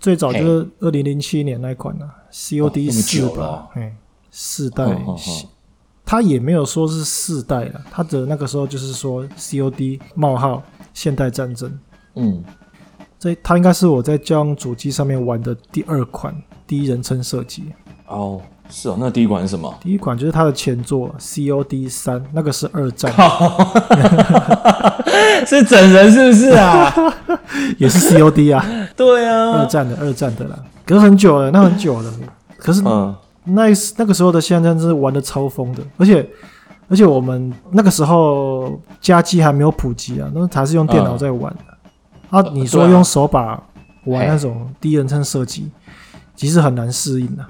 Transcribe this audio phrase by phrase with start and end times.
[0.00, 3.94] 最早就是二零零七年那款啊，COD 四吧，哎，
[4.30, 4.98] 四代，
[6.06, 10.62] 它也没有说是四代了，它的那个时候就是说 COD 冒号
[10.94, 11.78] 现代战争，
[12.14, 12.42] 嗯，
[13.18, 16.34] 这它应该是我在家用主机上面玩的第二款
[16.66, 17.66] 第一人称射击。
[18.06, 19.74] 哦，是哦，那第一款是什么？
[19.82, 23.12] 第一款就是它的前作 COD 三，那个是二战，
[25.46, 26.94] 是整人是不是啊？
[27.78, 28.64] 也是 COD 啊？
[28.96, 32.12] 对啊，二战的二战的啦，隔很久了，那很久了。
[32.56, 33.64] 可是，嗯，那
[33.96, 36.24] 那个时候的现代战是玩的超疯的，而且
[36.88, 41.64] 而且我们那个时候家机还没有普及啊，那还是用电脑在玩的。
[42.30, 43.60] 嗯、啊，你说用手把
[44.04, 45.70] 玩那种第一人称射击，
[46.36, 47.48] 其实很难适应的、啊。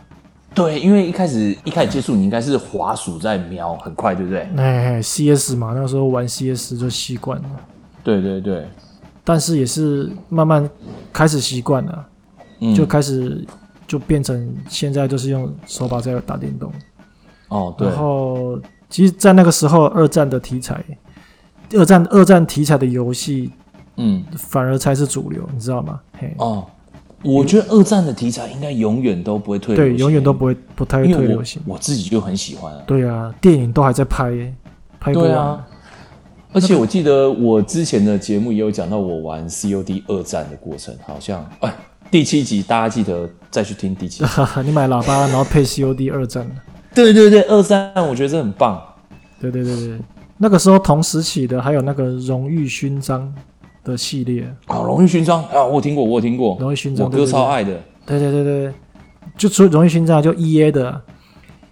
[0.64, 4.48] 对，因为一开始一开始接触，你应该是滑鼠在瞄，很快，对不对？
[4.56, 7.48] 哎，CS 嘛，那时候玩 CS 就习惯了。
[8.02, 8.66] 对对对，
[9.24, 10.68] 但是也是慢慢
[11.12, 12.06] 开始习惯了，
[12.60, 13.46] 嗯、就开始
[13.86, 16.72] 就变成现在就是用手把在打电动。
[17.48, 17.88] 哦，对。
[17.88, 20.82] 然后，其实，在那个时候，二战的题材，
[21.72, 23.50] 二战二战题材的游戏，
[23.96, 26.00] 嗯，反而才是主流，你知道吗？
[26.18, 26.66] 嘿，哦。
[27.22, 31.60] 我觉得二战的题材应该永远都不会退流行，对，永远都不会不太会退流行。
[31.66, 32.82] 我自己就很喜欢啊。
[32.86, 34.32] 对啊，电影都还在拍，
[34.98, 35.66] 拍过啊。
[36.52, 41.72] 而且我记得我之前的节目也有讲到我玩 COD 二战的过程，好像哎，
[42.10, 44.30] 第七集大家记得再去听第七集。
[44.64, 46.50] 你买喇叭然后配 COD 二战。
[46.94, 48.82] 对对对，二战我觉得这很棒。
[49.40, 49.98] 对对对对，
[50.38, 53.32] 那个时候同时期的还有那个荣誉勋章。
[53.84, 56.56] 的系列啊，荣誉勋章啊，我有听过，我有听过。
[56.60, 57.80] 荣誉勋章，我哥超爱的。
[58.06, 58.72] 对对对对，
[59.36, 61.00] 就除了荣誉勋章，就 E A 的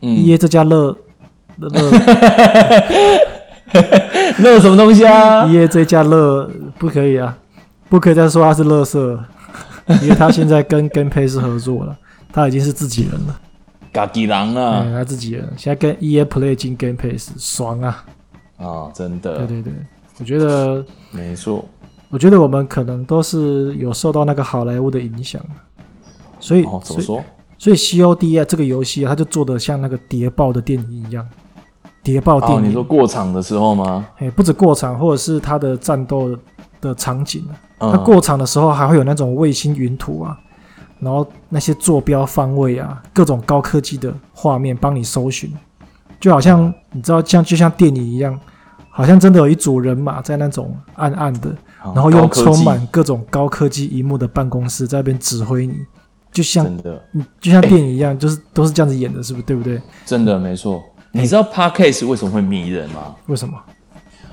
[0.00, 0.96] ，E A 这家乐
[1.56, 1.68] 乐
[4.38, 7.36] 乐什么东西啊？E A 这家乐不可以啊，
[7.88, 9.18] 不可以再说他是乐色，
[10.02, 11.96] 因为他现在跟 Game Pass 合作了，
[12.32, 13.40] 他已经是自己人了。
[13.90, 18.04] 自己人啊，他自己人，现在跟 E A Play 进 Game Pass，爽啊！
[18.58, 19.38] 啊，真的。
[19.38, 19.72] 对对对，
[20.20, 21.64] 我觉得没错。
[22.10, 25.40] 我觉得我们可能都是有受到那个好莱坞的影响，
[26.40, 27.22] 所以、哦、怎么说？
[27.58, 31.26] 所以 COD 啊这个游戏啊，它就做的像那个谍报的电影一样，
[32.02, 32.56] 谍报电影。
[32.58, 34.06] 哦，你说过场的时候吗？
[34.18, 36.38] 哎，不止过场，或者是它的战斗
[36.80, 37.52] 的场景啊。
[37.78, 40.38] 它、嗯、过场的时候还会有那种卫星云图啊，
[41.00, 45.52] 然后那些坐标方位啊，各种高科技的画面帮你搜寻，
[46.20, 48.38] 就好像你知道，像就像电影一样，
[48.88, 51.52] 好像真的有一组人马在那种暗暗的。
[51.94, 55.74] 然后用充满各种高科技一幕的办公室在那边指挥你，
[56.32, 57.02] 就像真的，
[57.40, 59.44] 就像电影一样，就是都是这样子演的，是不是？
[59.44, 59.80] 对不对？
[60.04, 60.82] 真的没错。
[61.12, 63.14] 你知道 Podcast 为什么会迷人吗？
[63.26, 63.54] 为什么？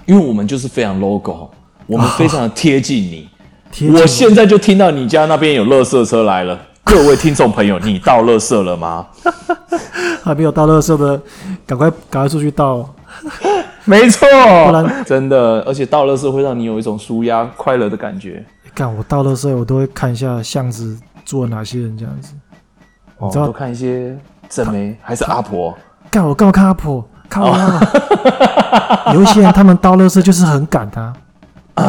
[0.06, 1.50] 因为我们就是非常 logo，
[1.88, 3.30] 我们非常的 贴近你。
[3.94, 9.08] 我现在就听到你家那边有垃圾车来了，各位听众朋友，你倒垃圾了吗？
[10.24, 11.22] 还没有倒垃圾的，
[11.66, 12.94] 赶快赶快出去倒。
[13.88, 14.28] 没错，
[14.66, 18.44] 不然 真的，而且倒垃圾会让你有一种舒压、快乐的感觉。
[18.74, 22.34] 干，我倒垃圾，我都会看一下巷子住了哪些人这样子。
[23.18, 24.18] 哦，都看一些
[24.50, 25.74] 正妹还是阿婆？
[26.10, 27.08] 干，我干嘛看阿婆？
[27.30, 27.82] 看我啊！
[29.14, 31.14] 有一些人他们倒垃圾就是很赶啊，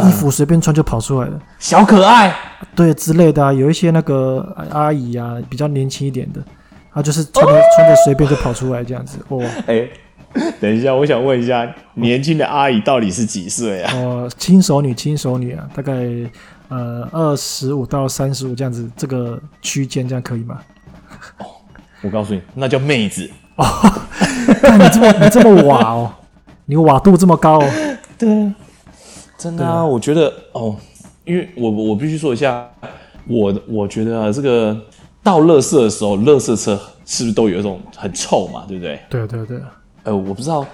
[0.04, 2.34] 衣服随便穿就跑出来了，小可爱，
[2.74, 3.52] 对之类的啊。
[3.52, 6.40] 有一些那个阿姨啊，比较年轻一点的，
[6.92, 9.18] 她就是穿着穿着随便就跑出来这样子。
[9.28, 9.88] 哦，哎。
[10.60, 13.92] 等一下，我想问一下，年轻的阿姨到底是几岁啊？
[13.96, 15.92] 哦，轻熟女，轻熟女啊，大概
[16.68, 20.60] 呃二十五到三十五这样子，这个区间这样可以吗？
[21.38, 21.46] 哦，
[22.02, 23.64] 我告诉你，那叫妹子哦。
[24.62, 26.12] 那你这么你这么瓦哦，
[26.66, 27.68] 你瓦度这么高哦？
[28.18, 28.52] 对，
[29.36, 30.76] 真的啊，我觉得哦，
[31.24, 32.68] 因为我我必须说一下，
[33.26, 34.76] 我我觉得啊，这个
[35.22, 38.64] 倒垃圾的时候，垃圾车是不是都有一种很臭嘛？
[38.68, 39.00] 对不对？
[39.08, 39.60] 对对对。
[40.06, 40.64] 呃，我不知道，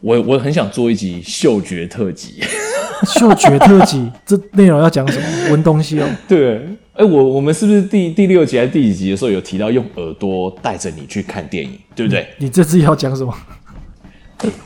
[0.00, 2.42] 我我很想做一集嗅觉特辑。
[3.04, 5.50] 嗅觉特辑，这内容要讲什么？
[5.50, 6.08] 闻东西哦。
[6.28, 6.58] 对，
[6.92, 12.28] 哎、欸，我我们是不是第第六集还是第几集的时候有提到用耳朵带着你去看电影，对不对？
[12.38, 13.34] 你，你这次要讲什么？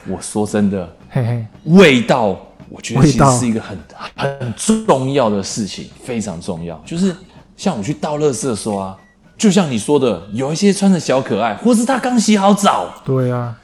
[0.09, 2.39] 我说真的，嘿嘿，味道，
[2.69, 3.79] 我觉得其实是一个很
[4.17, 6.77] 很重要的事情，非常重要。
[6.85, 7.15] 就是
[7.57, 8.99] 像我去倒垃圾的时候啊，
[9.39, 12.93] 就像你说的，有一些穿着小可爱，或是他刚洗好澡。
[13.05, 13.57] 对啊。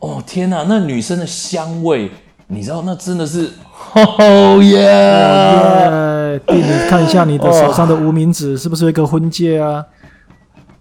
[0.00, 2.08] 哦天哪，那女生的香味，
[2.46, 3.50] 你知道那真的是，
[3.94, 6.38] Oh yeah！
[6.46, 9.84] 弟，你看一下你的手上的无名指是不是有一个婚戒啊？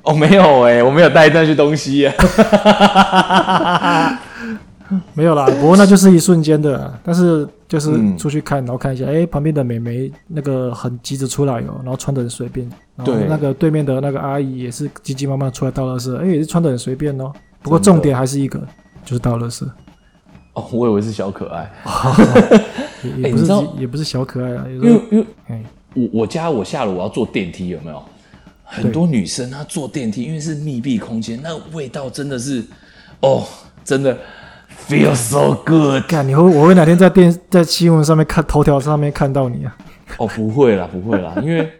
[0.04, 2.14] 哦，没有哎，我没有带那些东西啊。
[5.14, 12.70] 没有啦，不过那就是一瞬间的，但是就是出去看，然后看一下，哎、嗯，旁边的美眉那个很急着出来哦，然后穿的很随便。
[12.96, 17.30] 然后那个对面的那个阿姨也是急急忙忙出来倒垃圾，哎，也是穿的很随便哦。
[17.62, 18.62] 不过重点还是一个，
[19.08, 19.66] 就是倒垃圾。
[20.52, 21.72] 哦，我以为是小可爱，
[23.16, 23.46] 也不是
[23.80, 24.66] 也不是小可爱啊。
[24.68, 25.26] 因为因为
[25.94, 28.04] 我我家我下楼我要坐电梯，有没有？
[28.66, 32.66] 很多女生她坐电梯，因为是密闭空间，那味道真的是，
[33.22, 33.46] 哦，
[33.86, 34.18] 真的。
[34.90, 36.04] Feel so good！
[36.08, 39.78] 看你会，我会哪天在电在新闻上面看头条上面看到你啊？
[40.18, 41.72] 哦，不会啦，不会啦，因为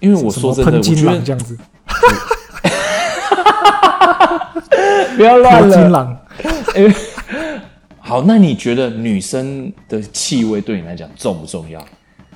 [0.00, 1.56] 因为我说真的，喷金狼这样子，
[5.16, 6.19] 不要乱了。
[6.42, 7.60] 喷金狼，欸，
[7.98, 11.84] 好，那你觉得女生的气味对你来讲重不重要？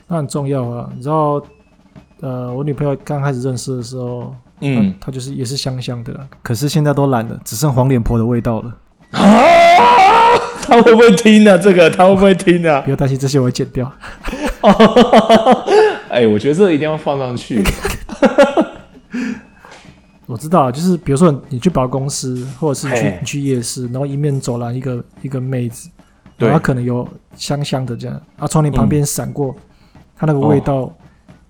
[0.06, 0.90] 那很重要啊！
[0.94, 1.42] 你知道，
[2.20, 8.76] 呃，我女朋友刚开始认识的时候，嗯，她就是也是香香的，可是现在都懒了，只剩黄脸婆的味道了。
[9.12, 9.42] 啊！
[10.66, 11.58] 他会不会听呢、啊？
[11.58, 12.80] 这个他会不会听呢、啊？
[12.84, 13.90] 不要担心，这些我会剪掉。
[16.08, 17.62] 哎、欸，我觉得这个一定要放上去。
[20.26, 25.88] 我知道，就是比如说你去百货公司，或者是你去你去夜市，然后迎面走来一个一个妹子，
[26.36, 27.06] 对，她可能有
[27.36, 29.54] 香香的这样，啊，从你旁边闪过，
[30.16, 30.92] 她、嗯、那个味道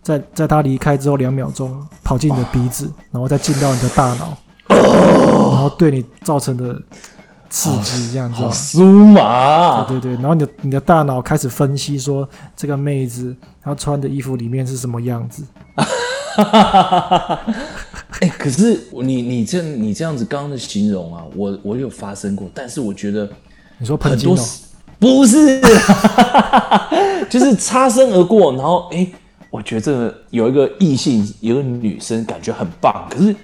[0.03, 4.37] 在，在在她离开之后两秒钟跑进你的鼻子，然后再进到你的大脑，
[4.69, 6.81] 然后对你造成的。
[7.51, 13.33] 刺激这样子，酥麻，对对对，然后你的你的大脑开始分析说，这个妹子
[13.63, 15.45] 她穿的衣服里面是什么样子。
[18.21, 23.29] 哎、欸，可是你你这你这样子刚刚的形容啊，我我有发生过，但是我觉得
[23.79, 24.37] 你说很多
[24.99, 25.61] 不是，
[27.29, 29.13] 就是擦身而过，然后哎、欸，
[29.51, 33.35] 我觉得这个有一个异性，有一个女生感觉很棒，可是。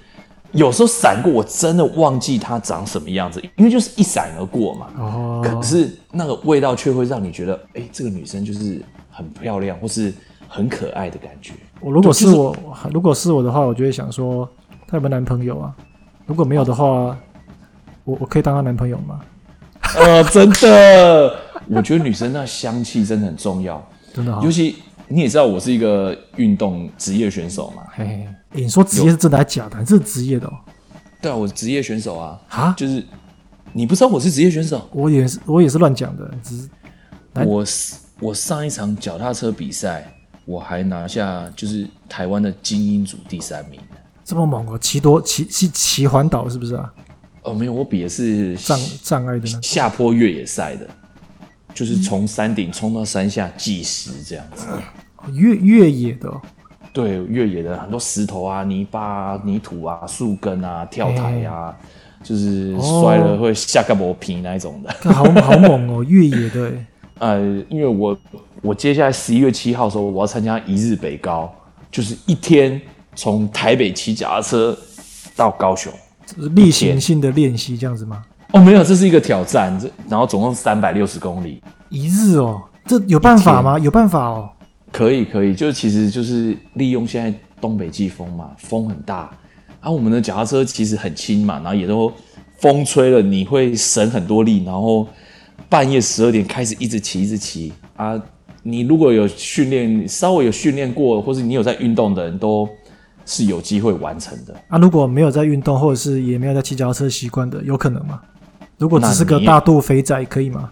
[0.53, 4.87] 有时候闪过，我真的忘记她长什么样子，因为就是一闪而过嘛。
[4.99, 5.41] 哦。
[5.41, 10.13] 可是那个味道却会让你觉得，哎、欸，这个女生就是很漂亮，或是
[10.53, 11.53] 很可爱的感觉。
[11.79, 14.47] 我如果是我，就是、如果是我的话，我就会想说，
[14.85, 15.73] 她有没有男朋友啊？
[16.25, 17.17] 如果没有的话，哦、
[18.03, 19.21] 我我可以当她男朋友吗？
[19.95, 21.35] 呃，真的，
[21.69, 23.81] 我觉得女生那香气真的很重要，
[24.13, 24.41] 真的、哦。
[24.43, 24.75] 尤其
[25.07, 27.83] 你也知道，我是一个运动职业选手嘛。
[27.93, 28.13] 嘿嘿。
[28.55, 29.77] 欸、你说职业是真的假的？
[29.77, 30.53] 还是职业的哦？
[31.21, 32.41] 对啊，我是职业选手啊！
[32.49, 33.01] 啊，就是
[33.71, 34.85] 你不知道我是职业选手？
[34.91, 36.29] 我也是，我也是乱讲的。
[36.43, 36.69] 只是
[37.45, 37.63] 我
[38.19, 40.13] 我上一场脚踏车比赛，
[40.45, 43.79] 我还拿下就是台湾的精英组第三名。
[44.23, 44.77] 这么猛哦！
[44.79, 46.93] 骑多骑骑骑环岛是不是啊？
[47.43, 50.87] 哦，没有，我比的是障障碍的呢，下坡越野赛的，
[51.73, 54.67] 就是从山顶冲到山下计时这样子。
[55.25, 56.41] 嗯、越越野的、哦。
[56.93, 61.75] 对，越野的很多石头啊、泥巴啊、泥土啊、树根啊、跳台啊，欸、
[62.23, 64.89] 就是摔了会下个磨皮那一种的。
[65.09, 66.71] 哦、好好猛哦，越野的。
[67.21, 67.39] 呃，
[67.69, 68.17] 因为我
[68.63, 71.53] 我接下来十一月七号的时候，我要参加一日北高，
[71.91, 72.81] 就是一天
[73.15, 74.75] 从台北骑脚踏车
[75.35, 75.93] 到高雄，
[76.55, 78.23] 例行性的练习这样子吗？
[78.53, 81.61] 哦，没有，这是一个挑战，这然后总共三百六十公里。
[81.89, 83.77] 一日哦，这有办法吗？
[83.77, 84.49] 有办法哦。
[84.91, 87.31] 可以可以，就其实就是利用现在
[87.61, 89.29] 东北季风嘛，风很大，
[89.79, 92.11] 啊，我们的脚踏车其实很轻嘛，然后也都
[92.57, 95.07] 风吹了，你会省很多力，然后
[95.71, 98.21] 半夜十二点开始一直骑一直骑啊，
[98.61, 102.67] 你如果有训练，稍微有训练过，或是你有在运动的人都
[103.25, 104.53] 是有机会完成的。
[104.67, 108.19] 啊，如果没有在运动，或者是也没有在骑脚踏车习惯的，有可能吗？
[108.77, 110.69] 如果只是个大肚肥仔，可以吗？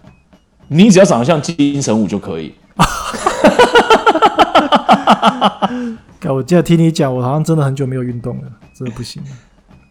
[0.68, 2.52] 你只要长得像金城武就可以。
[6.28, 9.22] 我记得听你讲，我好像真的很久没有运动了，真的不行。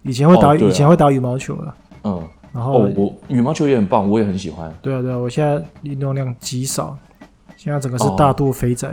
[0.03, 1.75] 以前会打，哦啊、以前会打羽毛球了。
[2.03, 4.73] 嗯，然后、哦、我羽毛球也很棒，我也很喜欢。
[4.81, 6.97] 对啊，对啊，我现在运动量极少，
[7.55, 8.87] 现在整个是大肚肥仔。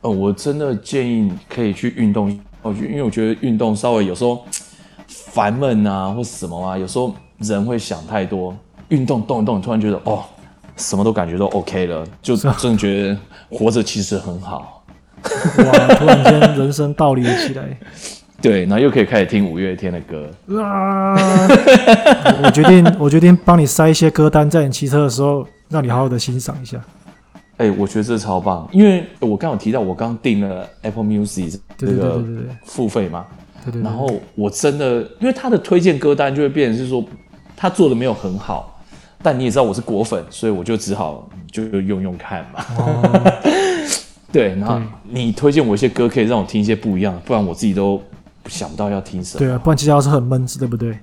[0.00, 2.28] 哦，我真的建议可以去运动。
[2.62, 4.44] 哦，因为我觉得运动稍微有时候
[5.06, 8.56] 烦闷啊，或什么啊，有时候人会想太多。
[8.88, 10.22] 运动动一动，突然觉得哦，
[10.76, 13.18] 什么都感觉都 OK 了，就真的觉得
[13.50, 14.84] 活着其实很好。
[15.24, 15.94] 哇！
[15.96, 17.76] 突然间人生倒立了起来，
[18.40, 20.30] 对，然后又可以开始听五月天的歌。
[20.62, 21.16] 啊！
[22.44, 26.78] 我决定， 我决定帮你塞一些歌单，在你骑车的时候，让你好好的欣赏一下。
[27.56, 32.22] 哎、欸，我觉得这超棒，因为我刚有提到，我刚订了 Apple Music 这个
[32.64, 33.24] 付费嘛。
[33.64, 37.02] 对对，然后我真的，因为他的推荐歌单就会变成是说，
[37.56, 38.80] 他做的没有很好，
[39.22, 42.64] 但你也知道我是果粉，所以我就只好就用用看嘛。
[42.78, 43.32] 哦
[44.30, 44.78] 对，然后
[45.08, 47.98] 你推荐我一些歌，可以让我听一些不一样的，不然我自己都
[48.48, 49.38] 想不到要听什么。
[49.38, 50.98] 对啊，不然骑脚踏车很闷，对不对？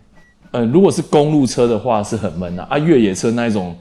[0.51, 3.75] 呃，如果是公路车的话是很闷的啊，啊，越野车那一种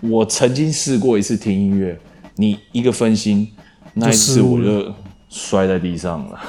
[0.00, 1.98] 我曾经试过一次听音乐，
[2.34, 3.48] 你一个分心，
[3.94, 4.92] 那一次我就
[5.28, 6.40] 摔在地上了。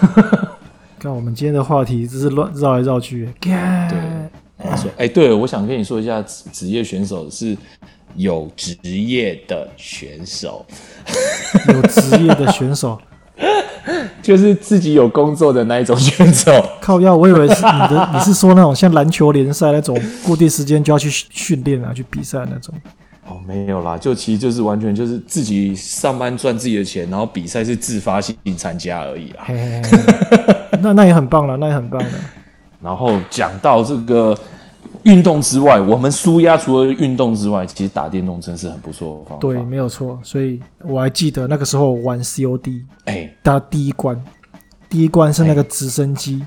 [0.99, 3.29] 看我们今天的话题，只是乱绕来绕去。
[3.39, 3.51] 对，
[4.57, 7.55] 他说：“哎，对了，我想跟你说一下，职业选手是
[8.15, 10.65] 有职业的选手，
[11.71, 12.99] 有职业的选手，
[14.21, 16.51] 就是自己有工作的那一种选手。
[16.81, 22.73] 靠腰，我以为是你的，你是说那种像篮球联赛那种固定时间就要去训练啊，去比赛那种。”
[23.29, 29.43] 哦，没有啦，就其实就是完全就是自己上班赚自己的钱，然后比赛是自发性参加而已啦。
[29.45, 32.09] 嘿嘿嘿那那也很棒了，那也很棒了。
[32.81, 34.37] 然后讲到这个
[35.07, 39.39] 运动之外，我们舒压除了运动之外，其实打电动真是很不错的方法。
[39.39, 40.19] 对，没有错。
[40.21, 44.21] 所以我还记得那个时候玩 COD，哎，打第一关，
[44.89, 46.45] 第一关是那个直升机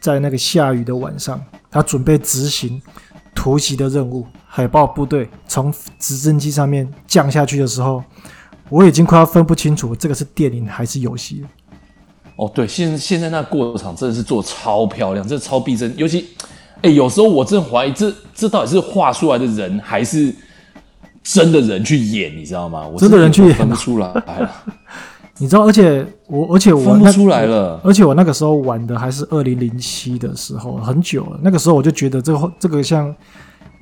[0.00, 1.38] 在那个下雨的晚上，
[1.70, 2.80] 他准备执行
[3.34, 4.26] 突袭的任务。
[4.52, 8.02] 海豹部队从直升机上面降下去的时候，
[8.70, 11.48] 我已经快要分不清楚这个是电影还是游戏了。
[12.36, 15.94] 哦，对，现现在那过场真的是做超漂亮，真的超逼真。
[15.96, 16.30] 尤其，
[16.82, 20.34] 哎，有时候我真怀疑这这到底是画出来的人还是
[21.22, 22.86] 真的人去演，你知道吗？
[22.86, 24.12] 我真的人去演分不出来。
[25.38, 27.80] 你知道，而且我，而且我分不出来了。
[27.82, 31.38] 而且我那个时候玩的还是二零零七的时候，很久了。
[31.42, 33.14] 那个时候我就觉得这个这个像。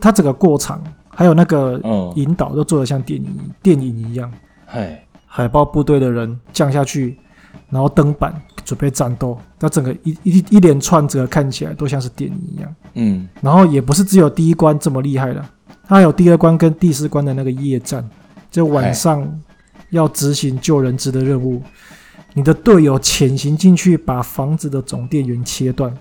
[0.01, 1.81] 它整个过场还有那个
[2.15, 4.33] 引导都做的像电影、嗯、电影一样。
[4.65, 7.19] 嘿，海豹部队的人降下去，
[7.71, 8.35] 然后登板
[8.65, 12.75] 准备战斗，那整个一一一连串这个看起来都像是电影一样。
[12.95, 15.49] 嗯，然后也不是只有第一关这么厉害了，
[15.87, 18.09] 它有第二关跟第四关的那个夜战，
[18.51, 19.27] 就晚上
[19.91, 21.63] 要执行救人质的任务，
[22.35, 25.93] 你的队友潜行进去把房子的总电源切断，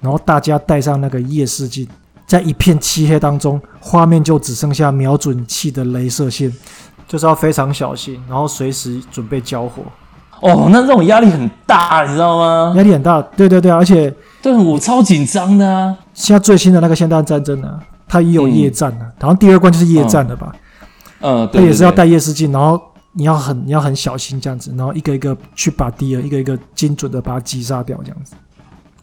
[0.00, 1.86] 然后大家戴上那个夜视镜。
[2.24, 6.50] 在一片漆黑当中，画面就只剩下瞄准器的镭射线，
[7.06, 9.82] 就是要非常小心，然后随时准备交火。
[10.42, 12.74] 哦，那这种压力很大，你知道吗？
[12.76, 15.96] 压力很大，对对对，而且对我超紧张的啊。
[16.12, 20.52] 现在最新的那个现代战争呢，它也有夜战呢，好像、嗯、第二关就是夜战的吧？
[21.20, 22.80] 嗯，它也是要带夜视镜，然后
[23.12, 28.34] 你要很你要很小心这样子，然后一个一个去把敌人一个一个精准的把它击杀掉这样子。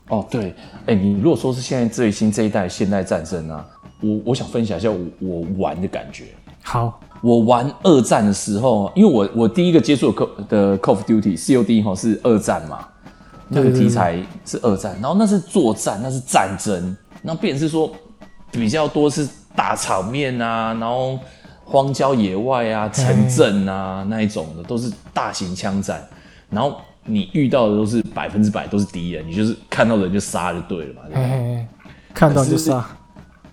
[0.10, 0.53] 哦，对，
[0.88, 3.65] 哎，你如果说是现在最新这一代现代战争啊，
[4.01, 6.25] 我我想分享一下我我玩的感觉。
[6.62, 10.12] 好，我玩二战的时候，因为我我第一个接触
[10.48, 12.88] 的 Call of Duty COD 哈是二战嘛，
[13.48, 17.92] 那个题材是二战，然后那是作战，那是战争，那变成是说
[18.52, 21.20] 比较多是大场面啊，然后
[21.66, 26.08] 荒郊野外啊、城镇啊那一种的，都是大型枪战，
[26.50, 26.76] 然后。
[27.06, 31.02] 你遇到的都是百分之百都是敌人，你就是看到人就杀就对了嘛。
[31.08, 31.66] 对对，
[32.14, 32.86] 看到就杀。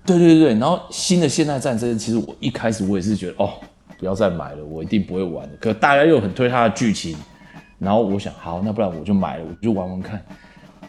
[0.06, 3.50] 对对对对，然后新的现代战争，其实我一开始我也是觉得哦，
[3.98, 5.56] 不要再买了，我一定不会玩的。
[5.60, 7.16] 可大家又很推它的剧情，
[7.78, 10.16] 然后我想好，那不然我就买了，我就玩玩看。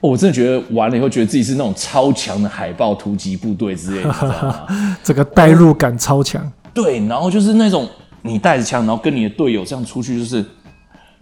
[0.02, 4.68] 哦，我真的觉得玩了以后，觉得自己是那种超强的海豹突击部队之类的，你知道吗？
[5.04, 6.50] 这个代入感超强。
[6.74, 7.90] 对，然后就是那种
[8.22, 10.46] 你带着枪，然后跟你的队友这样出去，就是。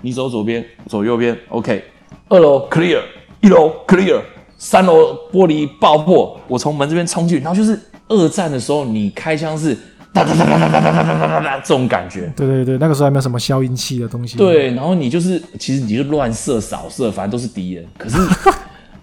[0.01, 1.83] 你走左边，走右边，OK。
[2.29, 3.01] 二楼 clear，
[3.41, 4.21] 一楼 clear，
[4.65, 9.75] 三楼玻璃爆破，我从门这边冲进去，然后就是二战的时候，你开枪是
[10.11, 12.33] 哒哒哒哒哒哒哒哒哒哒这种感觉。
[12.35, 14.35] 对对对，那个时候还没有什么消音器的东西。
[14.37, 17.85] 对，然后你就是其实你就乱射扫射，反正都是敌人。
[17.95, 18.17] 可是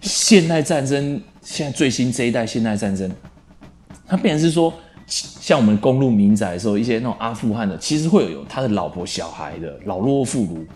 [0.01, 3.09] 现代战争，现在最新这一代现代战争，
[4.09, 4.75] 它变成是说，
[5.07, 10.67] 像我们公路民宅的时候，一些那种阿富汗的，其实会有有他的老婆小孩的老弱妇孺。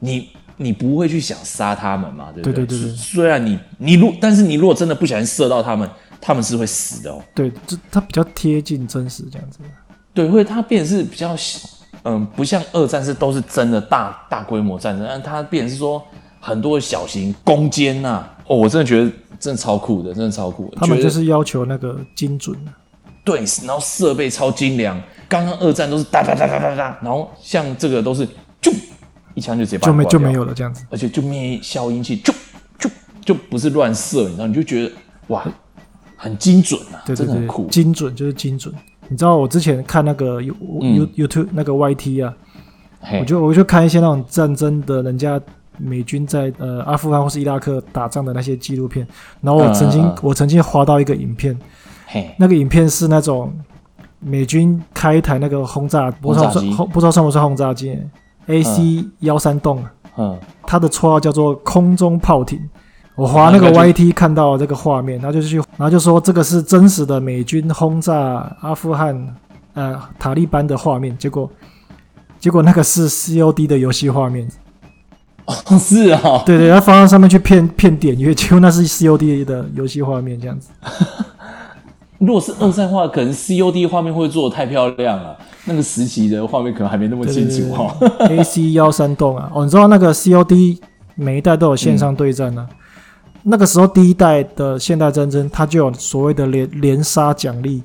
[0.00, 2.30] 你你不会去想杀他们嘛？
[2.32, 2.64] 对不对？
[2.64, 2.96] 对对对对。
[2.96, 5.88] 虽然你你如，但是你如果真的不小心射到他们，
[6.20, 7.20] 他们是会死的哦。
[7.34, 9.58] 对，就它比较贴近真实这样子。
[10.12, 11.36] 对，会它变成是比较，
[12.04, 16.02] 嗯，不像二战是都是真的大大规模战争，但它变成是说
[16.40, 18.24] 很多小型攻坚呐。
[18.46, 20.76] 哦，我真的觉得真的超酷的，真的超酷的。
[20.76, 22.56] 他们就是要求那个精准。
[23.24, 25.00] 对，然后设备超精良。
[25.28, 28.32] 刚刚二战都是哒哒哒哒哒哒，然后像这个都是就。
[29.34, 32.32] 一枪就直接把就没就没有了这样子，而且就灭消音器，就
[32.78, 32.90] 就
[33.24, 34.92] 就不是乱射，你知道，你就觉得
[35.28, 35.44] 哇，
[36.16, 38.74] 很精准啊，对对对，真的很酷，精准就是精准。
[39.08, 42.34] 你知道我之前看那个 You、嗯、YouTube 那个 YT 啊，
[43.20, 45.40] 我就我就看一些那种战争的，人家
[45.76, 49.06] 美军在呃阿富汗或是伊拉克打仗的那些纪录片，
[49.42, 51.58] 然后我曾经、嗯、我曾经滑到一个影片，
[52.06, 52.34] 嘿。
[52.38, 53.52] 那个影片是那种
[54.20, 56.50] 美军开一台那个轰炸机，不知道
[56.86, 57.98] 不知道算不算轰炸机。
[58.46, 59.84] AC 幺三洞，
[60.16, 62.60] 嗯，他的绰号叫做空中炮艇。
[63.16, 69.36] 我划那个 YT 看到这个画面，然后就去，然后就说这个是真实的美军轰炸阿富汗
[69.74, 71.48] 呃塔利班的画面，结果
[72.40, 74.48] 结果那个是 COD 的游戏画面。
[75.44, 80.70] 哦，是啊、哦，对对，他放到上面去骗骗点阅，结果那是 COD 的游戏画面这样子。
[82.24, 87.94] 如果是二战的话，可能 COD 画面会做的太漂亮了，那个时期的画面可能还没那么清楚哈。
[88.28, 90.78] AC 幺三洞啊，哦，你知道那个 COD
[91.14, 92.68] 每一代都有线上对战呢、啊。
[92.70, 92.76] 嗯、
[93.44, 97.82] 那个时候第一代的现代战争，它就有所谓的连连杀奖励，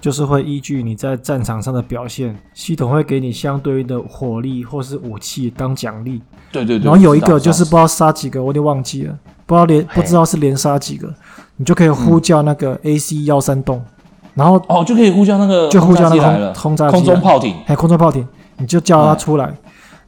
[0.00, 6.20] 就是会依据你在战场上的表现，系统会给你相对应的火力或是武器当奖励。
[6.52, 6.84] 对对对。
[6.84, 11.08] 然后有一个就是不知道杀几个，我有点忘记了，不知道连不知道是连杀几个。
[11.58, 13.82] 你就可以呼叫那个 AC 幺三洞，
[14.34, 19.50] 然后哦，就可以呼叫那个就呼叫那个轰炸机，空中炮艇，哎，空中炮艇，你就叫它出来，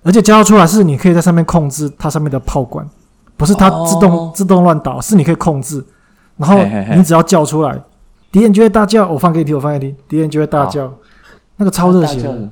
[0.02, 2.86] 而且叫它出来是你可以在上面控制它上面的炮管，
[3.38, 5.82] 不是它自动自动乱倒，是你可以控制，
[6.36, 6.58] 然后
[6.94, 7.80] 你只要叫出来，
[8.30, 10.92] 敌人就会大叫，我放给你听，我放给你听，敌人就会大叫，
[11.56, 12.50] 那个超热血的，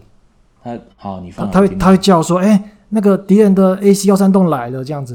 [0.65, 5.15] 他好，你放，他会他会叫说，哎，那个敌人的 AC 幺三洞来了，这样子。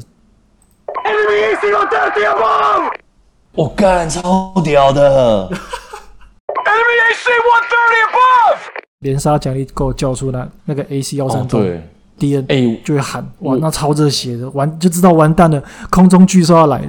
[3.53, 8.57] 我干、哦、超屌的！Enemy AC one thirty above，
[8.99, 11.81] 连杀奖励够叫出来，那个 AC 幺三洞，对。
[12.17, 16.87] 敌人哎就会喊，哇，那超热血的，完就知道完蛋了，空中巨兽要来了。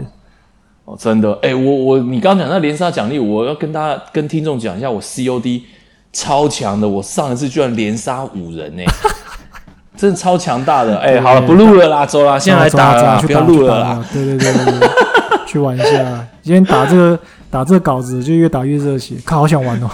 [0.84, 5.62] 哦，真的，哎，我我你刚刚讲那连杀奖励，我要跟大家跟听众讲一下，我 COD
[6.12, 8.82] 超强的，我上一次居然连杀五人呢，
[10.02, 10.98] 真的超强大的。
[10.98, 14.04] 哎，好了，不录了啦，走啦，现在来打了，不要录了啦。
[14.12, 14.88] 对对对。
[15.46, 17.16] 去玩一下，今天打这个
[17.48, 19.88] 打这个稿子就越打越热血，看好想玩哦。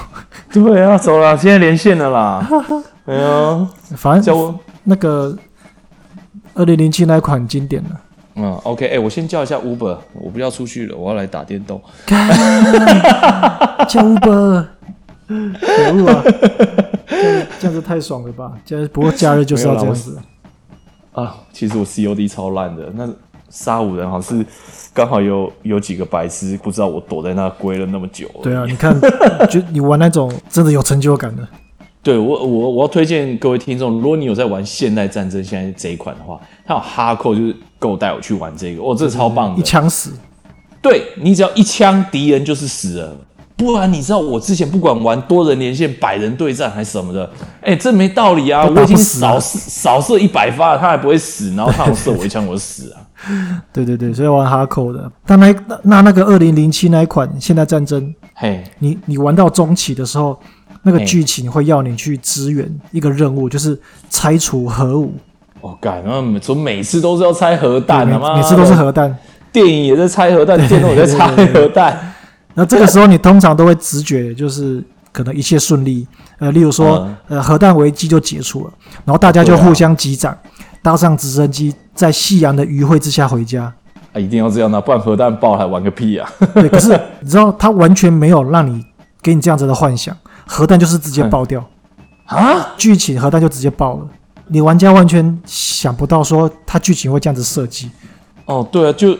[0.50, 2.48] 对啊，走了，现在连线了啦。
[3.04, 5.36] 哎呀，反正叫我那个
[6.54, 7.90] 二零零七那款经典的。
[8.36, 11.82] 嗯，OK，哎、欸，我先叫一下 Uber，我不要出去了，我要来打电动。
[13.86, 14.64] 叫 Uber，
[15.61, 16.24] 可恶啊！
[17.61, 18.52] 这样子太爽了吧？
[18.64, 20.18] 这不过假日就是要这样子。
[21.12, 23.09] 啊，其实我 COD 超烂的，那
[23.50, 24.46] 杀五人好像是。
[24.94, 28.29] 刚好有有几个白痴不知道我躲在那龟了那么久。
[28.42, 28.98] 对啊，你看，
[29.48, 31.46] 就你玩那种真的有成就感的。
[32.02, 40.11] 对我我我要推荐各位听众，如果你有在玩现代战争现在这一款的话，它有哈扣，就是够带我去玩这个，哦，这超棒的，一枪死。
[40.83, 43.16] 对，你只要一枪，敌人就是死了。
[43.59, 47.29] 不然你知道我之前不管玩多人连线、百人对战还是什么的，
[47.61, 48.64] 哎、欸，这没道理啊！
[48.64, 53.03] 我已经扫扫射一百发了，他还不会死，然后他要射我一枪，我就死啊！
[53.75, 55.11] 对对对，所以玩哈扣的。
[55.27, 60.38] 但那那那个二零零七那一款现代战争，嘿，你你玩到中期的时候，
[60.85, 63.77] 那个剧情会要你去支援一个任务，就是
[64.09, 65.12] 拆除核武。
[65.61, 68.37] 我干、哦，那从每次都是要拆核弹的吗？
[68.37, 69.12] 每次都是核弹，
[69.51, 72.14] 电影也在拆核弹，电脑也在拆核弹。
[72.59, 76.05] 那这个时候，你通常都会直觉就是可能一切顺利，
[76.40, 78.73] 呃，例如说，呃，核弹危机就解除了，
[79.05, 80.37] 然后大家就互相击掌，
[80.83, 83.73] 搭上直升机，在夕阳的余晖之下回家。
[84.12, 86.29] 啊，一定要这样的，不然核弹爆还玩个屁啊！
[86.53, 88.85] 对，可是 你知道，他完全没有让你
[89.23, 91.64] 给你这样子的幻想，核弹就是直接爆掉
[92.27, 92.75] 啊！
[92.77, 94.09] 剧情核弹就直接爆了，
[94.49, 97.88] 你玩家完全想不到说他剧情会这样子设计。
[98.47, 99.16] 哦，对啊，就。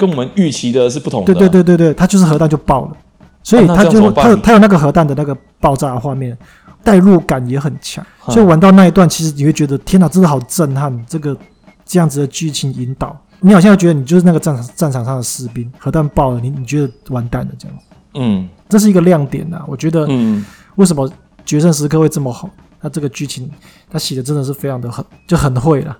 [0.00, 1.26] 跟我们预期的是不同的。
[1.26, 2.96] 对对对对对，它就是核弹就爆了，
[3.42, 6.36] 所以它就它它有那个核弹的那个爆炸画面，
[6.82, 8.04] 代入感也很强。
[8.28, 11.04] 所以玩到那一段，其实你会觉得天哪，真的好震撼！
[11.06, 11.36] 这个
[11.84, 17.84] 这样子的剧情引导，你好像觉得你就是那个战场战场上的士兵，核弹爆了，你你觉得完蛋了这样子。
[18.14, 20.06] 嗯，这是一个亮点呐，我觉得。
[20.08, 20.44] 嗯。
[20.76, 21.06] 为什么
[21.44, 22.48] 《决胜时刻》会这么好？
[22.80, 23.50] 它这个剧情，
[23.90, 25.98] 它写的真的是非常的很就很会了。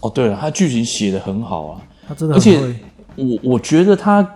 [0.00, 2.76] 哦，对了，它剧情写的很好啊，它真的很会。
[3.16, 4.26] 我我觉得他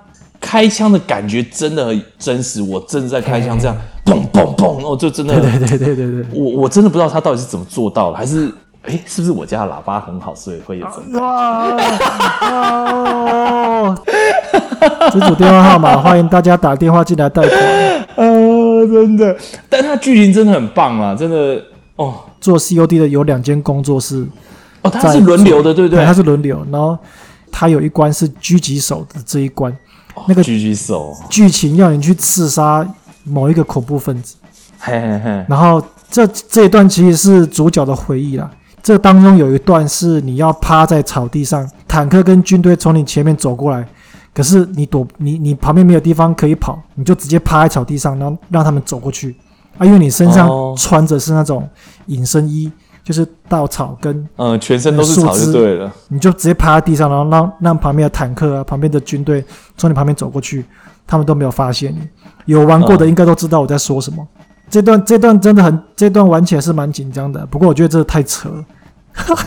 [0.40, 8.51] 开枪的感觉真的很真实，我正在开枪，这样砰砰砰，哦，就真的，对对对对对对，我我真的不知道他到底是怎么做到的，还是
[8.85, 11.21] 哎，是不是我家的喇叭很好，所以会有这种？
[11.21, 11.77] 哇！
[15.12, 17.61] 这组电话号码，欢迎大家打电话进来贷款。
[18.16, 18.25] 啊，
[18.90, 19.37] 真的，
[19.69, 21.62] 但他剧情真的很棒啊，真的
[21.97, 22.14] 哦。
[22.40, 24.27] 做 COD 的有两间工作室，
[24.81, 26.03] 哦，他是轮流的，对不对？
[26.03, 26.99] 他是轮流，然后。
[27.51, 29.73] 他有一关是狙击手的这一关，
[30.15, 32.87] 哦、那个狙击手剧情要你去刺杀
[33.25, 34.37] 某一个恐怖分子，
[34.79, 35.45] 嘿嘿嘿。
[35.49, 38.51] 然后这这一段其实是主角的回忆啦。
[38.83, 43.87] 这当中有一段是你要趴在草地上，坦克跟军队从你前面走过来，
[44.33, 49.37] 可是你躲你你旁边没有地方可以跑，你就直接趴在草地上，然后让他们走过去
[49.77, 51.69] 啊，因为你身上穿着是那种
[52.07, 52.73] 隐身衣。
[53.11, 59.44] 就是稻草跟嗯，全身都是草就对了，你就直接趴在地上，然后让让旁边的坦克啊、旁边的军队
[59.77, 60.64] 从你旁边走过去，
[61.07, 62.09] 他们都没有发现你。
[62.46, 64.27] 有玩过的应该都知道我在说什么。
[64.68, 67.44] 这段这段真的很，这段玩起来是蛮紧张的。
[67.46, 68.64] 不过我觉得这太扯了，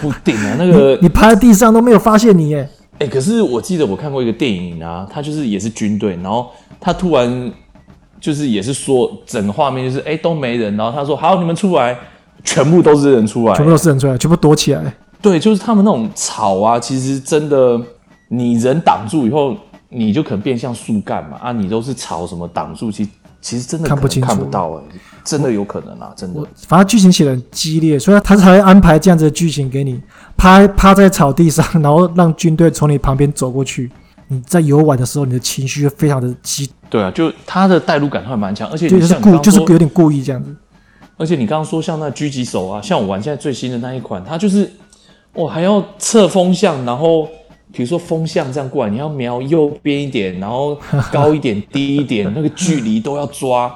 [0.02, 2.70] 不定啊，那个 你，你趴在地上都没有发现你耶。
[3.00, 7.52] 哎、欸，可是我记得我看过一个电影啊，他就是也是军队，然后他突然
[8.20, 11.98] 就是也是说整个画面就是哎、欸、都没人，然后他说好，你们出来，
[12.44, 14.94] 全部都是人出来，全部都是人出来，全部躲起来。
[15.22, 17.80] 对，就是他们那种草啊，其实真的
[18.28, 19.56] 你人挡住以后，
[19.90, 23.08] 你就可能变像树干嘛啊，你都是草什么挡住，其
[23.42, 26.42] 其实真的看不清楚，看不到哎、欸，真的有可能啊，真的。
[26.68, 30.02] 反正剧情写的很激烈，所以他才会安排这样子的剧情给你。
[30.36, 33.90] 趴趴在草地上，然后让军队从你旁边走过去。
[34.30, 36.70] 你在游玩的时候，你的情绪非常的激。
[36.90, 40.56] 对啊，就他的代入感还蛮强，而且就是故就是有点故意这样子。
[41.24, 44.70] 而且你刚刚说像那狙击手啊，像我玩现在最新的那一款，它就是
[45.34, 47.26] 我还要测风向，然后
[47.72, 50.78] 比如说风向这样过来，你要瞄右边一点，然后
[51.14, 53.74] 高一点、低一点，那个距离都要抓，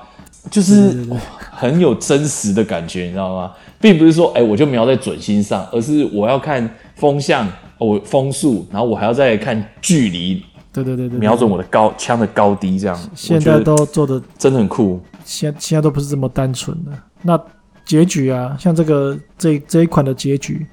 [0.51, 1.07] 就是
[1.49, 3.53] 很有真实的感觉，你知道吗？
[3.79, 13.09] 并不是说，哎、欸，我就瞄在准心上，而是我要看风向，我风速，然后我还要再看距离，对对对对，瞄准我的高枪的高低，这样。
[13.15, 14.99] 现在都做的真的很酷。
[15.23, 16.91] 现现在都不是这么单纯的。
[17.21, 17.39] 那
[17.85, 20.65] 结局啊，像这个这这一款的结局，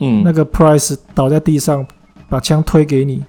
[0.00, 1.86] 嗯，那个 Price 倒在地上，
[2.28, 3.24] 把枪推给你。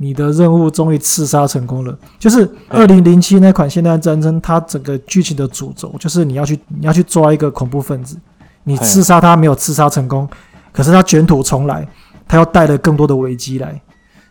[0.00, 8.16] 你的任务终于刺杀成功了，就是二零零七那款现代战争，它整个剧情的主轴就是你要去你要去抓一个恐怖分子，
[8.62, 10.28] 你刺杀他没有刺杀成功，
[10.70, 11.84] 可是他卷土重来，
[12.28, 13.82] 他要带了更多的危机来，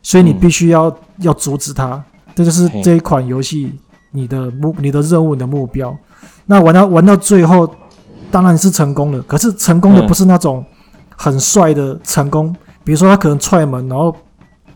[0.01, 2.01] 所以你必须要要阻止他，
[2.33, 3.73] 这就是这一款游戏
[4.11, 5.93] 你的目你的任务你的目标。
[6.47, 7.69] 那玩到玩到最后，
[8.31, 10.65] 当然是成功了，可是成功的不是那种
[11.15, 14.15] 很帅的成功，比如说他可能踹门，然后。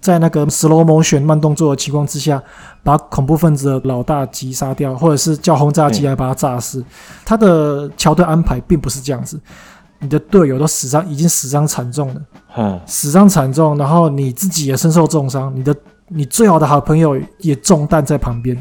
[0.02, 2.42] 在那个 slow motion 慢动作的情况之下，
[2.82, 6.84] 把恐怖分子的老大击杀掉，或者是叫轰炸机来把他炸死。
[7.24, 9.40] 他的桥段安排并不是这样子，
[10.00, 12.22] 你的队友都死伤，已经死伤惨重了，
[12.58, 15.76] 嗯，死伤惨重，然后你自己也身受重伤，你的
[16.08, 18.58] 你最好的好朋友也中弹在旁边，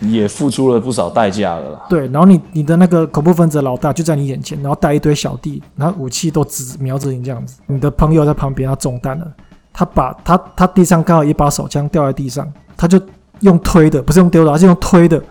[0.00, 1.80] 也付出了不少代价了啦。
[1.88, 9.26] 对，然后你你的那个恐怖分子老大就在你眼前，然后带一堆小弟，然后武器都只瞄着你这样子，你的朋友在旁边他中弹了。
[9.72, 13.00] 他把他他地上刚好一把手枪掉在地上，他就
[13.38, 15.22] 用推的，不是用丢的，而是用推的，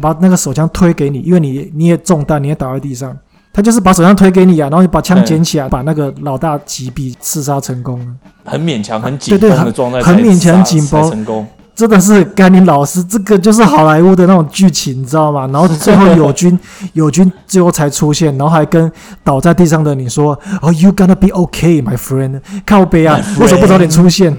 [0.00, 3.16] 把那个手枪推给你，因为你你也中弹，你也倒在地上，
[3.52, 8.06] 他就是把手枪推给你啊，然后你把枪捡起来，把那个老大击毙刺杀成功了，
[8.44, 11.46] 很勉强，很紧绷的状态，很勉强紧绷成功。
[11.74, 15.48] 真的是甘宁老师，这个就是好莱坞的那种剧情，你知道吗？
[15.52, 16.56] 然后最后友军，
[16.94, 18.90] 友军最后才出现，然后还跟
[19.24, 24.36] 倒在地上的你说：“哦，You gonna be okay, my friend。”靠北啊，为什么不早点出现？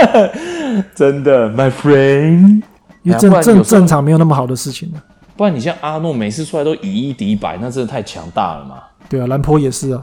[0.94, 2.60] 真的，my friend。
[3.02, 5.00] 因为正正正常没有那么好的事情呢。
[5.36, 8.76] 不然你像阿诺每次出来都以一敌百，那真的太强大了嘛。
[9.08, 10.02] 对啊，兰坡也是啊。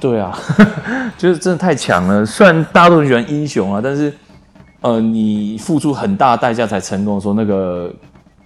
[0.00, 0.34] 对啊，
[1.18, 2.24] 就是真的太强了。
[2.24, 4.10] 虽然大家都很喜欢英雄啊，但是。
[4.84, 7.90] 呃，你付出很大代价才成功的时候，那个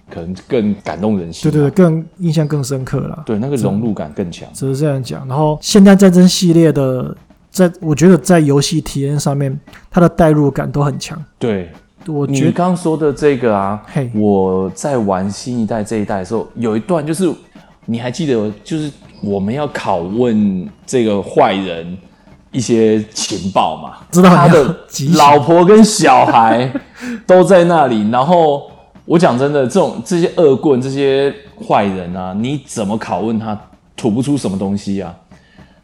[0.09, 1.51] 可能更感动人心。
[1.51, 3.23] 对对对，更印象更深刻了。
[3.25, 4.47] 对，那个融入感更强。
[4.53, 5.27] 只是这样讲。
[5.27, 7.13] 然后，现代战争系列的，
[7.49, 9.59] 在我觉得在游戏体验上面，
[9.91, 11.21] 它的代入感都很强。
[11.37, 11.69] 对，
[12.07, 17.29] 我觉得你刚说的这个啊，嘿，我在玩新一代这一代的时候，有一段就是
[17.85, 18.89] 你还记得，就是
[19.21, 21.97] 我们要拷问这个坏人。
[22.51, 24.75] 一些情报嘛，知道他的
[25.15, 26.71] 老婆跟小孩
[27.27, 28.09] 都在那里。
[28.09, 28.69] 然后
[29.05, 31.31] 我讲真的，这种这些恶棍、这些
[31.67, 33.55] 坏人啊，你怎么拷问他，
[33.95, 35.15] 吐不出什么东西啊？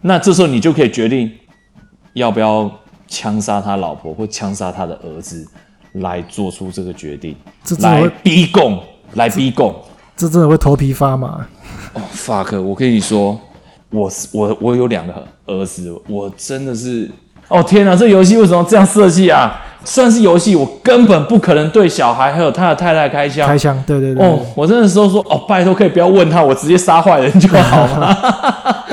[0.02, 1.32] 那这时候你就可以决定
[2.14, 2.70] 要不要
[3.08, 5.48] 枪杀他老婆或枪杀他的儿子，
[5.94, 7.36] 来做出这个决定，
[7.80, 8.82] 来逼供，
[9.14, 9.76] 来逼供，
[10.18, 11.46] 这真的会头皮发麻。
[11.94, 12.60] 哦，fuck！
[12.60, 13.40] 我跟你说。
[13.92, 15.14] 我我我有两个
[15.46, 17.10] 儿子，我真的是
[17.48, 17.96] 哦天哪！
[17.96, 19.62] 这游戏为什么这样设计啊？
[19.84, 23.48] 算是游戏，我根本不可能对小孩还有他的太太开枪。
[23.48, 24.26] 开枪，对对对。
[24.26, 28.84] 哦，我真的时候说哦，拜托可以不要问他，我直接杀坏人就好了。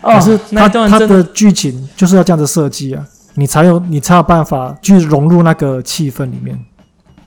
[0.02, 6.58] 可是他他的剧情就是要这样子设计啊，你才有你才有办法去融入那个气氛里面。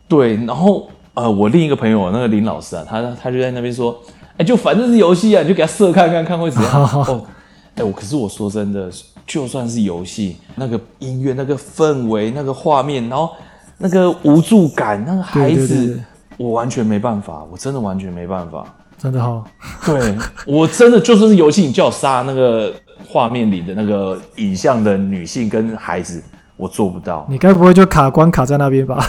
[0.08, 3.96] 对，然后呃，我另一个朋友那个林老师啊，他他就在那边说。
[4.36, 6.72] 哎、欸，就反正是游戏啊，你就给他射看看看会怎样。
[6.94, 7.26] 哦，
[7.76, 8.92] 哎、欸，我可是我说真的，
[9.26, 13.32] 就算是游戏，那个音乐、那个氛围、那个画面，然后
[13.78, 16.04] 那个无助感，那个孩子，对对对对，
[16.38, 18.66] 我完全没办法，我真的完全没办法。
[18.98, 19.44] 真的好，
[19.86, 20.16] 对
[20.48, 22.74] 我真的就算是游戏，你叫我杀那个
[23.08, 26.24] 画面里的那个影像的女性跟孩子，
[26.58, 27.26] 我做不到。
[27.30, 29.06] 你该不会就卡关卡在那边吧？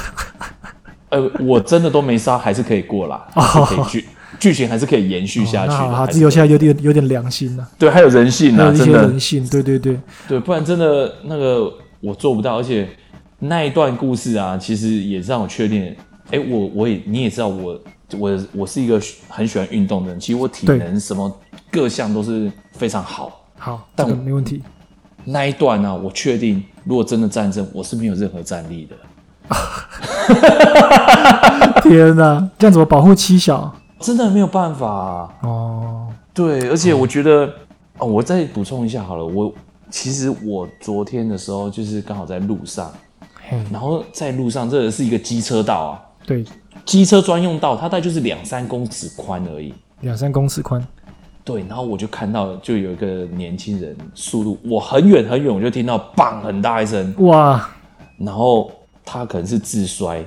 [1.10, 4.08] 呃，我真的都没杀，还是可以过啦，还是可以去。
[4.38, 5.76] 剧情还是可以延续下去的。
[5.76, 7.68] 啊，只有现在有点有点良心了。
[7.78, 9.46] 对，还有人性啊，真的人性。
[9.48, 12.58] 对对对对，不然真的那个我做不到。
[12.58, 12.88] 而且
[13.38, 15.94] 那一段故事啊，其实也让我确定，
[16.30, 17.80] 哎，我我也你也知道我
[18.18, 23.46] 我我是一个很喜欢运动的人，其实我体能什么各项都是非常好。
[23.58, 24.62] 好，但我没问题。
[25.24, 28.96] 那一段呢、啊，我确定，如果真的战争，我是没有任何战力的。
[31.82, 33.74] 天哪，这样怎么保护妻小？
[34.00, 36.08] 真的没有办法、啊、哦。
[36.34, 37.50] 对，而且我觉得，
[37.98, 39.24] 哦，我再补充一下好了。
[39.24, 39.52] 我
[39.90, 42.92] 其实我昨天的时候就是刚好在路上，
[43.70, 46.02] 然后在路上，这是一个机车道啊。
[46.26, 46.44] 对，
[46.84, 49.72] 机车专用道，它大概就是两三公尺宽而已。
[50.00, 50.86] 两三公尺宽。
[51.42, 57.68] 对，然后我就看到，就有一个年轻人，速度我很远很远，我就听到“砰”很大一声，哇！
[58.18, 58.70] 然后
[59.04, 60.26] 他可能是自摔，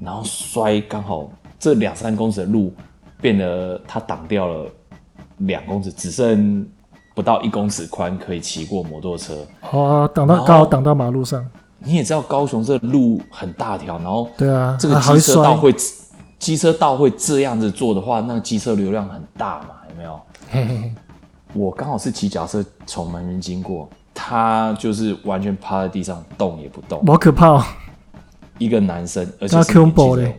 [0.00, 2.74] 然后摔刚好这两三公尺的路
[3.20, 4.66] 变得他挡掉了
[5.38, 6.66] 两公尺，只剩
[7.14, 9.46] 不到一公尺宽可以骑过摩托车。
[9.70, 11.44] 哦，挡到刚好挡到马路上。
[11.78, 15.74] 你也知道高雄这路很大条，然后对啊，这个机车道会
[16.38, 20.20] 机车道会这样子做的话，那个机车流量很大嘛，有没有？
[20.50, 20.92] 嘿嘿嘿，
[21.52, 27.64] 我刚好是骑脚车从门边经过，他就是完全趴在地上动也不动，好可怕哦！
[28.58, 30.34] 一个男生，而且是年轻人，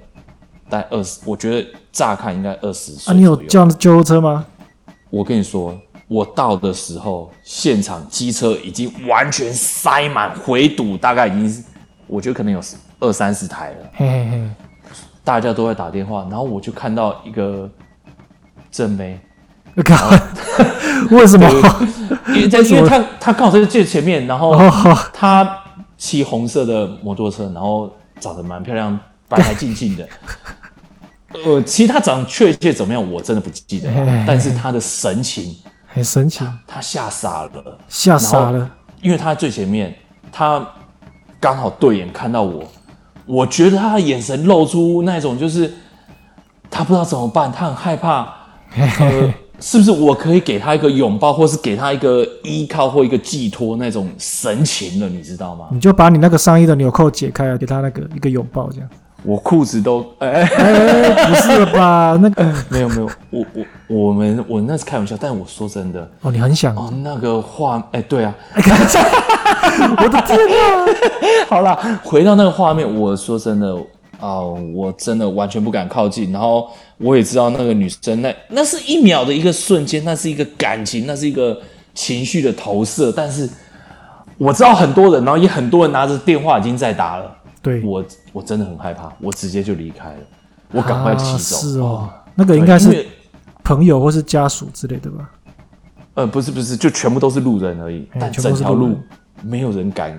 [0.69, 3.13] 大概二十，我觉得乍看应该二十岁。
[3.13, 4.45] 啊，你有叫救护车吗？
[5.09, 11.63] 我跟你说，我到的时候，现场机车已经完全塞满回堵，大概已经是，
[12.07, 12.59] 我觉得可能有
[12.99, 13.77] 二三十台了。
[13.93, 14.49] 嘿嘿嘿，
[15.23, 17.69] 大家都在打电话，然后我就看到一个
[18.69, 19.19] 正妹。
[21.11, 21.47] 为什么？
[22.29, 24.57] 因为在因为他他刚好在最前面，然后
[25.13, 25.47] 他
[25.97, 27.87] 骑红色的摩托车，然后
[28.19, 28.99] 长得蛮漂亮，
[29.29, 30.07] 白白净净的。
[31.33, 33.89] 呃，其实他长得确切怎么样，我真的不记得。
[34.25, 38.69] 但是他的神情很神奇，他吓傻了，吓傻了。
[39.01, 39.95] 因为他在最前面，
[40.31, 40.65] 他
[41.39, 42.63] 刚好对眼看到我，
[43.25, 45.71] 我觉得他的眼神露出那种就是
[46.69, 48.33] 他不知道怎么办，他很害怕。
[48.99, 55.65] 呃是不是我可以给他一个拥抱，或是给他一个依靠或一个寄托那种神情了，你知道吗？
[55.71, 58.87] 你就把你那个上衣的纽扣解开啊，给他那个一个拥抱，这样。
[59.23, 62.17] 我裤子都哎不是了吧？
[62.21, 70.85] 那个没有没有，我我我们我那是开玩笑，但我说真的哦，你很想哦那个画哎、欸、对啊， 我的天啊！
[71.49, 73.75] 好啦，回到那个画面，我说真的。
[74.19, 74.39] 啊，
[74.73, 76.31] 我真的完全不敢靠近。
[76.31, 81.55] 然后我也知道那个女生，那那是一秒的一个瞬间，那是一个感情，那是一个
[81.93, 83.13] 情绪的投射。
[83.15, 83.47] 但是
[84.39, 87.31] 我知道很多人，然后也很多人拿着电话已经在打了。
[87.67, 90.19] 对，我我真的很害怕，我直接就离开了，
[90.71, 91.57] 我赶快骑走。
[91.57, 93.05] 啊、是哦，那个应该是
[93.63, 95.29] 朋友或是家属之类的吧？
[96.15, 98.07] 呃，不是不是，就全部都是路人而已。
[98.19, 98.97] 但整条路
[99.41, 100.17] 没有人敢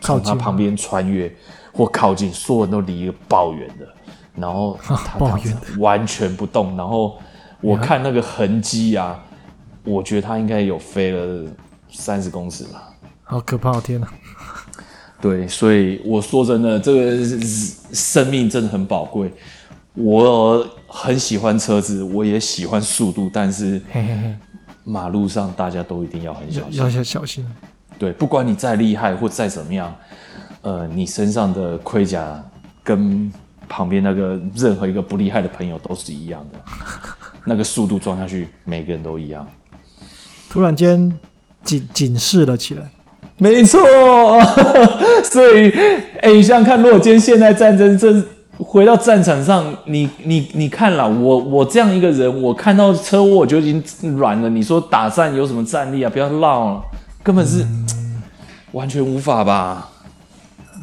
[0.00, 1.34] 从他旁边穿越。
[1.74, 3.88] 或靠近，所有人都离一个爆远的，
[4.34, 5.18] 然后 他他
[5.78, 7.18] 完全不动，然后
[7.62, 9.18] 我看那个痕迹啊，
[9.82, 11.50] 我觉得他应该有飞了
[11.90, 12.92] 三十公尺吧，
[13.24, 13.80] 好可怕！
[13.80, 14.06] 天哪，
[15.22, 17.24] 对，所以我说真的，这个
[17.92, 19.32] 生命真的很宝贵。
[19.94, 23.80] 我很喜欢车子，我也喜欢速度，但是
[24.84, 27.46] 马路上大家都一定要很小心，要要小心。
[27.98, 29.94] 对，不管你再厉害或再怎么样。
[30.62, 32.40] 呃，你身上的盔甲
[32.84, 33.32] 跟
[33.68, 36.60] 旁边那个任何一个不厉害的朋友都是一样的，
[37.44, 39.46] 那个速度撞下去，每个人都一样。
[40.48, 41.12] 突然间
[41.64, 42.90] 警警示了起来，
[43.42, 43.80] 没错。
[45.24, 45.68] 所以，
[46.20, 48.14] 哎、欸，你想想看，如果今天现代战争，这
[48.58, 54.48] 回到战场上，你你你看了我我这样一个人，我看到车祸我就已经软了。
[54.48, 56.08] 你说打战有什么战力啊？
[56.08, 56.82] 不要闹了，
[57.24, 58.22] 根本是、嗯、
[58.70, 59.90] 完全无法吧。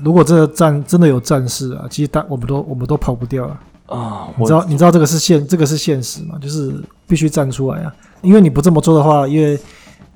[0.03, 3.59] 如果这个战真的有战事啊，其实大我们都我们都跑不掉啊！
[3.87, 6.37] 啊，你知道你知道这个是现这个是现实嘛？
[6.41, 6.73] 就是
[7.07, 7.95] 必须站出来啊！
[8.21, 9.57] 因为你不这么做的话，因为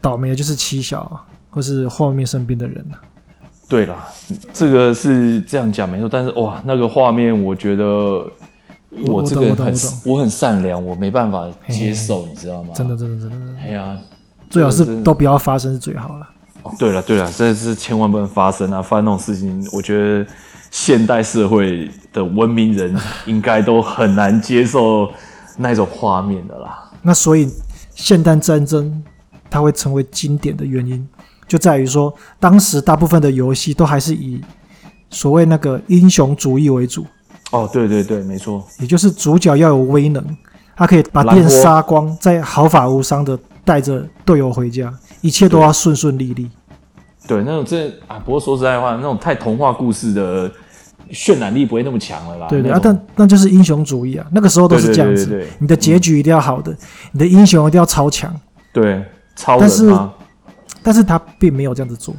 [0.01, 0.99] 倒霉的就是七小
[1.53, 2.99] 或是后面身边的人啊。
[3.69, 4.07] 对啦，
[4.51, 8.25] 这个是这样讲没错，但是哇，那个画面我觉得
[9.07, 9.73] 我这个很
[10.05, 12.73] 我，很善良，我没办法接受，你知道吗？
[12.75, 13.97] 真的真的真的真的，哎呀，
[14.49, 16.27] 最好是都不要发生是最好了。
[16.77, 18.81] 对了对了，这是千万不能发生啊！
[18.81, 20.25] 发生那种事情，我觉得
[20.71, 25.09] 现代社会的文明人应该都很难接受
[25.57, 26.89] 那种画面的啦。
[27.01, 27.49] 那所以
[27.95, 29.03] 现代战争
[29.49, 31.05] 它会成为经典的原因，
[31.47, 34.41] 就在于说，当时大部分的游戏都还是以
[35.09, 37.05] 所谓那个英雄主义为主。
[37.51, 40.25] 哦，对对对，没错，也就是主角要有威能，
[40.75, 46.49] 他可以把电杀光，再毫发无伤的带着队友回家，一切都要顺顺利利。
[47.27, 50.51] 对，那种这啊，不过说实在话，那种太童话故事的
[51.11, 52.47] 渲染力不会那么强了啦。
[52.47, 55.27] 对对啊，但那就是英雄主义啊，那个时候都是这样子。
[55.27, 56.77] 对对对对对，你的结局一定要好的，嗯、
[57.11, 58.33] 你的英雄一定要超强。
[58.73, 59.61] 对，超人。
[59.61, 59.95] 但是，
[60.83, 62.13] 但是他并没有这样子做。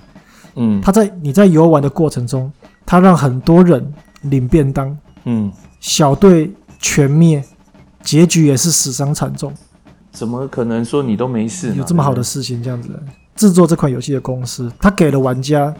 [0.56, 2.50] 嗯，他在你在游玩的过程中，
[2.86, 4.96] 他让很多人领便当。
[5.24, 7.44] 嗯，小队全灭，
[8.02, 9.52] 结局也是死伤惨重。
[10.12, 11.74] 怎么可能说你都没事？
[11.74, 12.90] 有这么好的事情这样子？
[13.34, 15.74] 制作这款游戏的公司，他给了玩家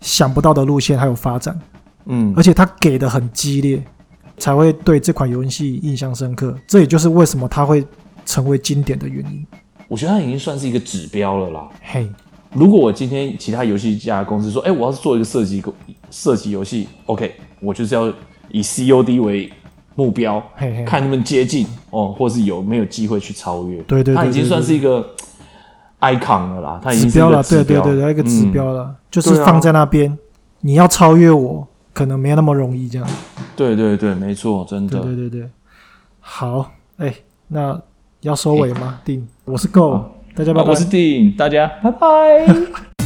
[0.00, 1.58] 想不到的路线还有发展，
[2.04, 3.82] 嗯，而且他给的很激烈，
[4.36, 6.54] 才会对这款游戏印象深刻。
[6.66, 7.82] 这也就是为什么它会
[8.26, 9.46] 成为经典的原因。
[9.88, 11.66] 我觉得它已经算是一个指标了啦。
[11.80, 12.06] 嘿，
[12.52, 15.62] 如果我今天其他游戏家公司说，哎，我要是做一个射击
[16.10, 18.12] 射击游戏，OK，我就是要
[18.50, 19.52] 以 COD 为
[19.94, 23.76] 目标，嘿嘿，看他们接近哦，或是有没有机会去超越。
[23.82, 25.14] 对对，对，对，对，它已经算是一个。
[26.00, 30.16] icon 了啦，它已经指标了，对对对对，一个指标了，嗯、就是放在那边，啊、
[30.60, 33.08] 你要超越我，可能没有那么容易这样。
[33.56, 35.00] 对对对，没错，真的。
[35.00, 35.50] 对对对对，
[36.20, 37.16] 好，哎、欸，
[37.48, 37.82] 那
[38.20, 39.00] 要收尾吗？
[39.04, 40.04] 定、欸，我是 Go，
[40.38, 40.70] 大家拜拜。
[40.70, 42.97] 我是丁，大家拜拜。